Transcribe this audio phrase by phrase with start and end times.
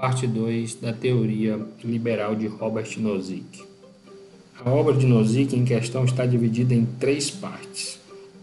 [0.00, 3.62] parte 2 da teoria liberal de Robert Nozick.
[4.64, 8.00] A obra de Nozick em questão está dividida em três partes.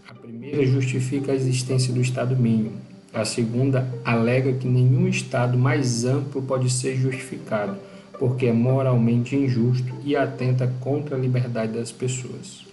[0.08, 2.76] A primeira justifica a existência do Estado mínimo.
[3.12, 7.76] A segunda alega que nenhum Estado mais amplo pode ser justificado,
[8.20, 12.64] porque é moralmente injusto e atenta contra a liberdade das pessoas.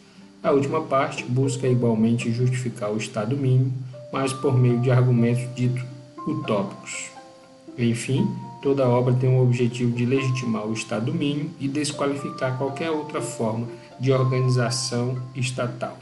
[0.44, 3.74] A última parte busca igualmente justificar o Estado mínimo,
[4.14, 5.84] mas por meio de argumentos ditos
[6.28, 7.10] utópicos.
[7.78, 8.28] Enfim,
[8.66, 13.68] toda obra tem o objetivo de legitimar o Estado mínimo e desqualificar qualquer outra forma
[14.00, 15.96] de organização estatal.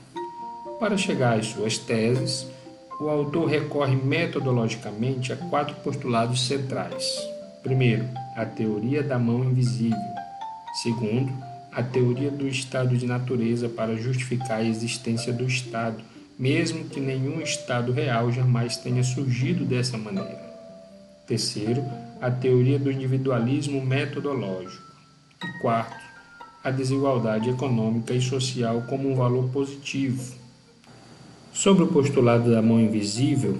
[0.79, 2.47] Para chegar às suas teses,
[3.01, 7.05] o autor recorre metodologicamente a quatro postulados centrais.
[7.61, 9.99] Primeiro, a teoria da mão invisível.
[10.81, 11.33] Segundo,
[11.69, 15.97] a teoria do estado de natureza para justificar a existência do Estado,
[16.39, 20.52] mesmo que nenhum Estado real jamais tenha surgido dessa maneira.
[21.25, 21.83] Terceiro,
[22.21, 24.83] a teoria do individualismo metodológico.
[25.43, 26.03] E quarto,
[26.63, 30.35] a desigualdade econômica e social como um valor positivo.
[31.53, 33.57] Sobre o postulado da mão invisível,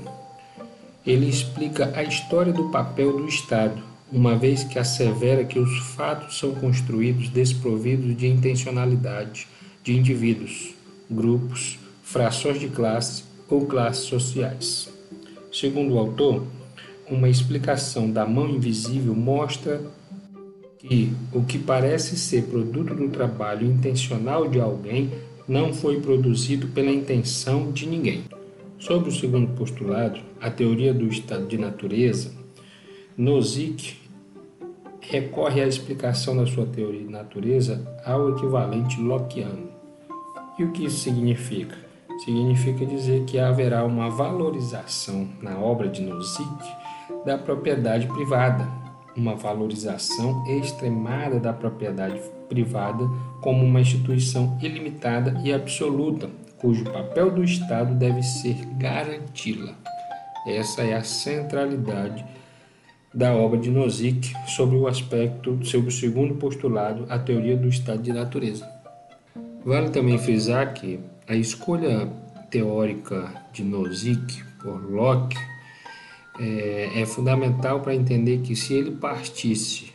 [1.05, 6.37] ele explica a história do papel do Estado, uma vez que assevera que os fatos
[6.37, 9.47] são construídos desprovidos de intencionalidade
[9.83, 10.73] de indivíduos,
[11.09, 14.89] grupos, frações de classes ou classes sociais.
[15.51, 16.43] Segundo o autor,
[17.09, 19.81] uma explicação da mão invisível mostra
[20.77, 25.11] que o que parece ser produto do trabalho intencional de alguém
[25.47, 28.23] não foi produzido pela intenção de ninguém.
[28.79, 32.33] Sobre o segundo postulado, a teoria do estado de natureza,
[33.17, 33.95] Nozick
[34.99, 39.69] recorre à explicação da sua teoria de natureza ao equivalente Lockeano.
[40.57, 41.77] E o que isso significa?
[42.23, 46.63] Significa dizer que haverá uma valorização na obra de Nozick
[47.25, 48.67] da propriedade privada,
[49.15, 53.07] uma valorização extremada da propriedade privada
[53.41, 59.75] como uma instituição ilimitada e absoluta, cujo papel do Estado deve ser garanti-la.
[60.47, 62.25] Essa é a centralidade
[63.13, 68.01] da obra de Nozick sobre o aspecto, sobre o segundo postulado, a teoria do estado
[68.01, 68.67] de natureza.
[69.63, 72.09] Vale também frisar que a escolha
[72.49, 75.37] teórica de Nozick por Locke
[76.39, 79.93] é, é fundamental para entender que se ele partisse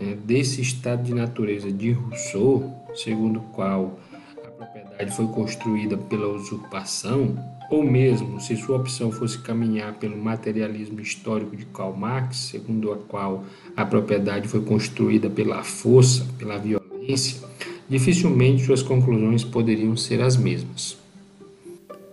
[0.00, 3.98] né, desse estado de natureza de Rousseau, segundo o qual
[4.44, 7.36] a propriedade foi construída pela usurpação,
[7.70, 12.96] ou mesmo se sua opção fosse caminhar pelo materialismo histórico de Karl Marx, segundo a
[12.96, 13.44] qual
[13.76, 17.42] a propriedade foi construída pela força, pela violência,
[17.88, 20.96] dificilmente suas conclusões poderiam ser as mesmas.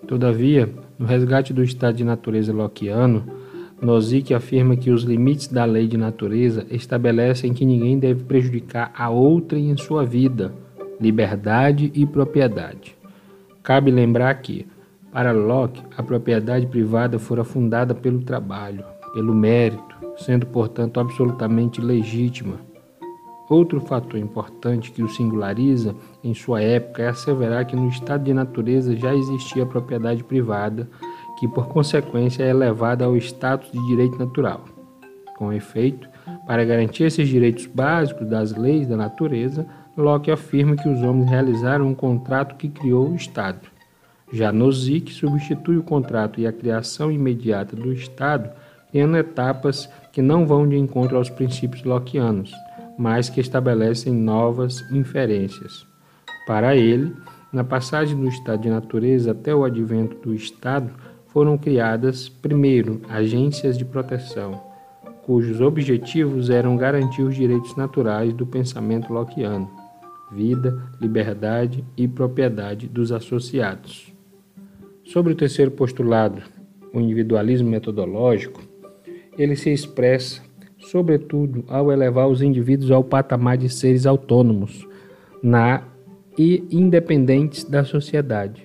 [0.07, 3.40] Todavia, no resgate do estado de natureza lockeano,
[3.81, 9.09] Nozick afirma que os limites da lei de natureza estabelecem que ninguém deve prejudicar a
[9.09, 10.53] outrem em sua vida,
[10.99, 12.95] liberdade e propriedade.
[13.63, 14.67] Cabe lembrar que,
[15.11, 22.59] para Locke, a propriedade privada fora fundada pelo trabalho, pelo mérito, sendo, portanto, absolutamente legítima.
[23.49, 28.33] Outro fator importante que o singulariza em sua época é asseverar que no estado de
[28.33, 30.87] natureza já existia propriedade privada
[31.41, 34.63] que por consequência é elevada ao status de direito natural.
[35.39, 36.07] Com efeito,
[36.45, 39.65] para garantir esses direitos básicos das leis da natureza,
[39.97, 43.67] Locke afirma que os homens realizaram um contrato que criou o Estado.
[44.31, 48.51] Já Nozick substitui o contrato e a criação imediata do Estado
[48.93, 52.53] em etapas que não vão de encontro aos princípios lockeanos,
[52.99, 55.87] mas que estabelecem novas inferências.
[56.45, 57.15] Para ele,
[57.51, 60.91] na passagem do estado de natureza até o advento do Estado,
[61.31, 64.61] foram criadas, primeiro, agências de proteção,
[65.23, 69.69] cujos objetivos eram garantir os direitos naturais do pensamento lockeano,
[70.31, 74.13] vida, liberdade e propriedade dos associados.
[75.05, 76.41] Sobre o terceiro postulado,
[76.93, 78.61] o individualismo metodológico,
[79.37, 80.41] ele se expressa,
[80.79, 84.85] sobretudo, ao elevar os indivíduos ao patamar de seres autônomos
[85.41, 85.83] na
[86.37, 88.63] e independentes da sociedade,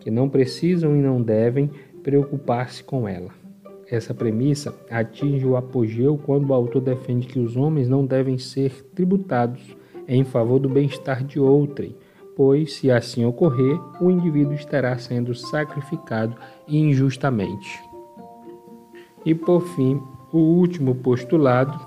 [0.00, 1.70] que não precisam e não devem
[2.02, 3.30] preocupar-se com ela.
[3.90, 8.84] Essa premissa atinge o apogeu quando o autor defende que os homens não devem ser
[8.94, 11.96] tributados em favor do bem-estar de outrem,
[12.36, 16.36] pois, se assim ocorrer, o indivíduo estará sendo sacrificado
[16.66, 17.82] injustamente.
[19.24, 20.00] E por fim,
[20.32, 21.78] o último postulado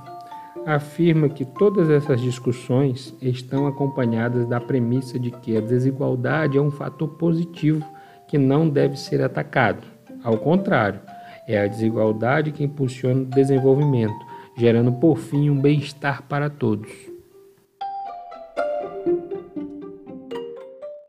[0.65, 6.71] afirma que todas essas discussões estão acompanhadas da premissa de que a desigualdade é um
[6.71, 7.85] fator positivo
[8.27, 9.90] que não deve ser atacado
[10.23, 10.99] ao contrário,
[11.47, 14.25] é a desigualdade que impulsiona o desenvolvimento,
[14.57, 17.10] gerando por fim um bem-estar para todos.